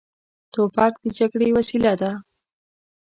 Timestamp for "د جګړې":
1.01-1.47